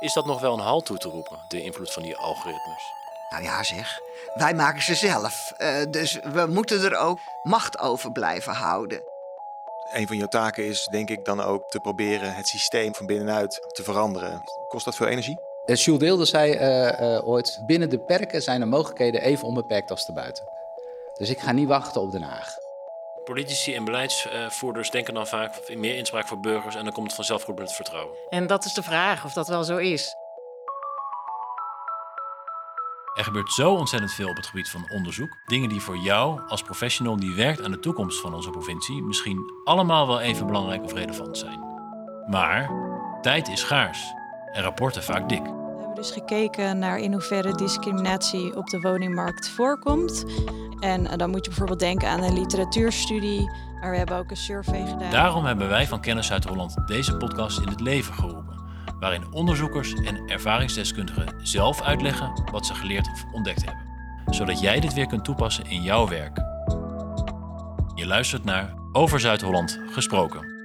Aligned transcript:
Is 0.00 0.12
dat 0.12 0.26
nog 0.26 0.40
wel 0.40 0.52
een 0.52 0.60
halt 0.60 0.84
toe 0.84 0.98
te 0.98 1.08
roepen, 1.08 1.38
de 1.48 1.62
invloed 1.62 1.92
van 1.92 2.02
die 2.02 2.16
algoritmes? 2.16 2.92
Nou 3.30 3.42
ja, 3.42 3.62
zeg. 3.62 4.00
Wij 4.34 4.54
maken 4.54 4.82
ze 4.82 4.94
zelf. 4.94 5.52
Uh, 5.58 5.82
dus 5.90 6.20
we 6.32 6.46
moeten 6.46 6.84
er 6.84 6.96
ook 6.96 7.18
macht 7.42 7.78
over 7.78 8.12
blijven 8.12 8.52
houden. 8.52 9.02
Een 9.92 10.06
van 10.06 10.16
jouw 10.16 10.26
taken 10.26 10.64
is, 10.64 10.88
denk 10.90 11.10
ik, 11.10 11.24
dan 11.24 11.40
ook 11.40 11.68
te 11.68 11.80
proberen 11.80 12.34
het 12.34 12.48
systeem 12.48 12.94
van 12.94 13.06
binnenuit 13.06 13.60
te 13.72 13.82
veranderen. 13.82 14.42
Kost 14.68 14.84
dat 14.84 14.96
veel 14.96 15.06
energie? 15.06 15.38
Uh, 15.66 15.76
Jules 15.76 16.00
Deelde 16.00 16.24
zei 16.24 16.54
uh, 16.54 17.28
ooit: 17.28 17.62
binnen 17.66 17.90
de 17.90 17.98
perken 17.98 18.42
zijn 18.42 18.60
de 18.60 18.66
mogelijkheden 18.66 19.22
even 19.22 19.46
onbeperkt 19.46 19.90
als 19.90 20.12
buiten. 20.12 20.44
Dus 21.18 21.30
ik 21.30 21.40
ga 21.40 21.52
niet 21.52 21.68
wachten 21.68 22.00
op 22.00 22.10
Den 22.12 22.22
Haag. 22.22 22.54
Politici 23.24 23.74
en 23.74 23.84
beleidsvoerders 23.84 24.90
denken 24.90 25.14
dan 25.14 25.26
vaak 25.26 25.56
in 25.56 25.80
meer 25.80 25.96
inspraak 25.96 26.28
voor 26.28 26.40
burgers 26.40 26.74
en 26.74 26.84
dan 26.84 26.92
komt 26.92 27.06
het 27.06 27.14
vanzelf 27.14 27.42
goed 27.42 27.58
met 27.58 27.66
het 27.66 27.76
vertrouwen. 27.76 28.16
En 28.28 28.46
dat 28.46 28.64
is 28.64 28.74
de 28.74 28.82
vraag 28.82 29.24
of 29.24 29.32
dat 29.32 29.48
wel 29.48 29.64
zo 29.64 29.76
is. 29.76 30.14
Er 33.14 33.24
gebeurt 33.24 33.52
zo 33.52 33.74
ontzettend 33.74 34.12
veel 34.12 34.28
op 34.28 34.36
het 34.36 34.46
gebied 34.46 34.70
van 34.70 34.90
onderzoek. 34.90 35.36
Dingen 35.46 35.68
die 35.68 35.80
voor 35.80 35.96
jou 35.96 36.40
als 36.48 36.62
professional 36.62 37.16
die 37.16 37.34
werkt 37.34 37.62
aan 37.62 37.70
de 37.70 37.78
toekomst 37.78 38.20
van 38.20 38.34
onze 38.34 38.50
provincie 38.50 39.02
misschien 39.02 39.52
allemaal 39.64 40.06
wel 40.06 40.20
even 40.20 40.46
belangrijk 40.46 40.84
of 40.84 40.92
relevant 40.92 41.38
zijn. 41.38 41.60
Maar 42.26 42.70
tijd 43.20 43.48
is 43.48 43.60
schaars 43.60 44.12
en 44.52 44.62
rapporten 44.62 45.02
vaak 45.02 45.28
dik. 45.28 45.59
We 45.90 45.96
hebben 45.96 46.12
dus 46.14 46.22
gekeken 46.22 46.78
naar 46.78 46.98
in 46.98 47.12
hoeverre 47.12 47.54
discriminatie 47.54 48.56
op 48.56 48.66
de 48.66 48.80
woningmarkt 48.80 49.48
voorkomt. 49.48 50.24
En 50.80 51.06
eh, 51.06 51.16
dan 51.16 51.30
moet 51.30 51.44
je 51.44 51.48
bijvoorbeeld 51.48 51.78
denken 51.78 52.08
aan 52.08 52.22
een 52.22 52.32
literatuurstudie, 52.32 53.50
maar 53.80 53.90
we 53.90 53.96
hebben 53.96 54.16
ook 54.16 54.30
een 54.30 54.36
survey 54.36 54.86
gedaan. 54.86 55.10
Daarom 55.10 55.44
hebben 55.44 55.68
wij 55.68 55.86
van 55.86 56.00
Kennis 56.00 56.26
Zuid-Holland 56.26 56.76
deze 56.86 57.16
podcast 57.16 57.58
in 57.58 57.68
het 57.68 57.80
leven 57.80 58.14
geroepen, 58.14 58.62
waarin 59.00 59.32
onderzoekers 59.32 59.94
en 59.94 60.28
ervaringsdeskundigen 60.28 61.34
zelf 61.42 61.82
uitleggen 61.82 62.42
wat 62.50 62.66
ze 62.66 62.74
geleerd 62.74 63.08
of 63.12 63.24
ontdekt 63.32 63.64
hebben, 63.64 63.84
zodat 64.26 64.60
jij 64.60 64.80
dit 64.80 64.94
weer 64.94 65.06
kunt 65.06 65.24
toepassen 65.24 65.64
in 65.64 65.82
jouw 65.82 66.08
werk. 66.08 66.36
Je 67.94 68.06
luistert 68.06 68.44
naar 68.44 68.74
Over 68.92 69.20
Zuid-Holland 69.20 69.80
gesproken. 69.86 70.59